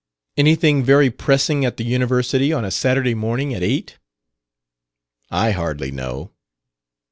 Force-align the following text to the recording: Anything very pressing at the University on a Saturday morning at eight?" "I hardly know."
Anything 0.35 0.83
very 0.83 1.11
pressing 1.11 1.63
at 1.63 1.77
the 1.77 1.83
University 1.83 2.51
on 2.51 2.65
a 2.65 2.71
Saturday 2.71 3.13
morning 3.13 3.53
at 3.53 3.61
eight?" 3.61 3.99
"I 5.29 5.51
hardly 5.51 5.91
know." 5.91 6.31